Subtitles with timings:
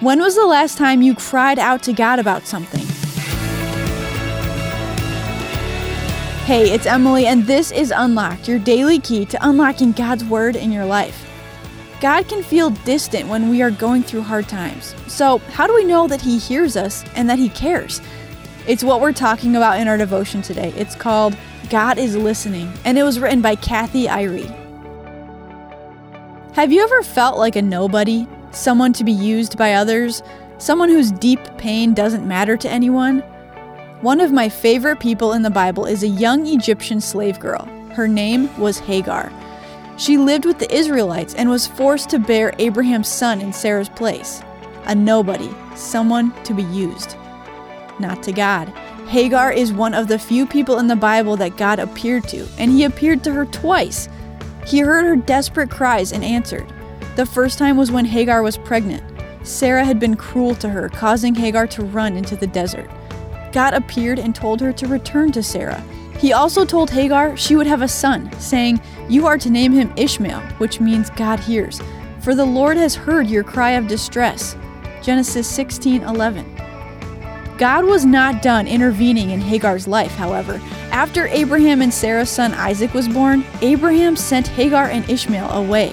[0.00, 2.86] When was the last time you cried out to God about something?
[6.44, 10.70] Hey, it's Emily, and this is Unlocked, your daily key to unlocking God's Word in
[10.70, 11.28] your life.
[12.00, 14.94] God can feel distant when we are going through hard times.
[15.08, 18.00] So, how do we know that He hears us and that He cares?
[18.68, 20.72] It's what we're talking about in our devotion today.
[20.76, 21.36] It's called
[21.70, 24.54] God is Listening, and it was written by Kathy Irie.
[26.54, 28.28] Have you ever felt like a nobody?
[28.58, 30.20] Someone to be used by others?
[30.58, 33.20] Someone whose deep pain doesn't matter to anyone?
[34.00, 37.66] One of my favorite people in the Bible is a young Egyptian slave girl.
[37.92, 39.32] Her name was Hagar.
[39.96, 44.42] She lived with the Israelites and was forced to bear Abraham's son in Sarah's place.
[44.86, 47.14] A nobody, someone to be used.
[48.00, 48.70] Not to God.
[49.06, 52.72] Hagar is one of the few people in the Bible that God appeared to, and
[52.72, 54.08] he appeared to her twice.
[54.66, 56.66] He heard her desperate cries and answered.
[57.18, 59.02] The first time was when Hagar was pregnant.
[59.42, 62.88] Sarah had been cruel to her, causing Hagar to run into the desert.
[63.50, 65.82] God appeared and told her to return to Sarah.
[66.20, 69.92] He also told Hagar she would have a son, saying, You are to name him
[69.96, 71.80] Ishmael, which means God hears,
[72.20, 74.56] for the Lord has heard your cry of distress.
[75.02, 76.54] Genesis 16 11.
[77.58, 80.60] God was not done intervening in Hagar's life, however.
[80.92, 85.92] After Abraham and Sarah's son Isaac was born, Abraham sent Hagar and Ishmael away.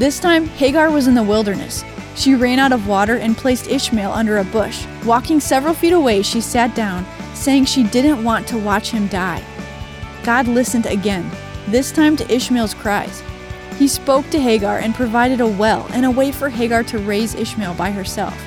[0.00, 1.84] This time, Hagar was in the wilderness.
[2.16, 4.86] She ran out of water and placed Ishmael under a bush.
[5.04, 9.44] Walking several feet away, she sat down, saying she didn't want to watch him die.
[10.22, 11.30] God listened again,
[11.68, 13.22] this time to Ishmael's cries.
[13.78, 17.34] He spoke to Hagar and provided a well and a way for Hagar to raise
[17.34, 18.42] Ishmael by herself.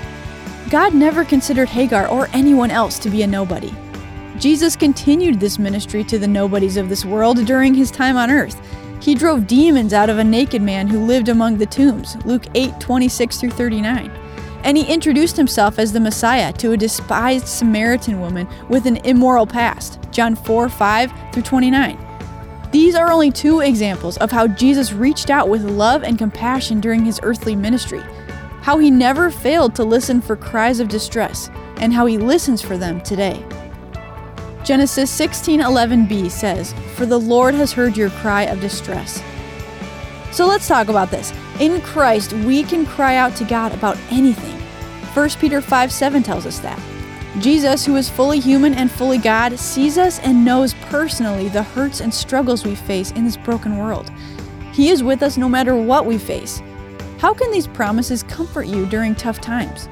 [0.72, 3.72] God never considered Hagar or anyone else to be a nobody.
[4.40, 8.60] Jesus continued this ministry to the nobodies of this world during his time on earth.
[9.04, 12.80] He drove demons out of a naked man who lived among the tombs, Luke 8
[12.80, 14.10] 26 through 39.
[14.64, 19.46] And he introduced himself as the Messiah to a despised Samaritan woman with an immoral
[19.46, 22.00] past, John 4 5 through 29.
[22.72, 27.04] These are only two examples of how Jesus reached out with love and compassion during
[27.04, 28.02] his earthly ministry,
[28.62, 32.78] how he never failed to listen for cries of distress, and how he listens for
[32.78, 33.46] them today.
[34.64, 39.22] Genesis 16:11b says, "For the Lord has heard your cry of distress."
[40.32, 41.34] So let's talk about this.
[41.60, 44.58] In Christ, we can cry out to God about anything.
[45.14, 46.80] 1 Peter 5:7 tells us that.
[47.40, 52.00] Jesus, who is fully human and fully God, sees us and knows personally the hurts
[52.00, 54.12] and struggles we face in this broken world.
[54.72, 56.62] He is with us no matter what we face.
[57.20, 59.90] How can these promises comfort you during tough times?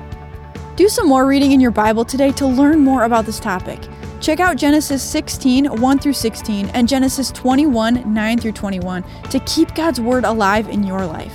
[0.76, 3.80] Do some more reading in your Bible today to learn more about this topic.
[4.22, 9.74] Check out Genesis 16, 1 through 16, and Genesis 21, 9 through 21 to keep
[9.74, 11.34] God's Word alive in your life.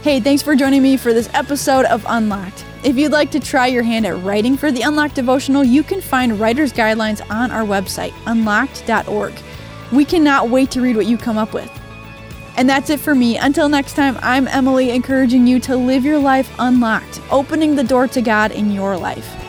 [0.00, 2.64] Hey, thanks for joining me for this episode of Unlocked.
[2.82, 6.00] If you'd like to try your hand at writing for the Unlocked devotional, you can
[6.00, 9.34] find writer's guidelines on our website, unlocked.org.
[9.92, 11.70] We cannot wait to read what you come up with.
[12.56, 13.36] And that's it for me.
[13.36, 18.08] Until next time, I'm Emily, encouraging you to live your life unlocked, opening the door
[18.08, 19.47] to God in your life.